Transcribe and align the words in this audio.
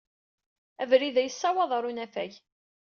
Abrid-a 0.81 1.21
yessawaḍ 1.23 1.71
ɣer 1.73 1.83
unafag. 1.89 2.31